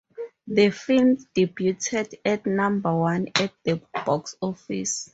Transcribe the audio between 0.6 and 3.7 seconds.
film debuted at number one at